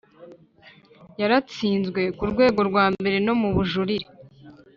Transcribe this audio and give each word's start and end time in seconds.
Yaratsinzwe 1.19 2.01
ku 2.17 2.23
rwego 2.31 2.59
rwa 2.69 2.85
mbere 2.97 3.17
no 3.25 3.33
mu 3.39 3.49
bujurire 3.55 4.07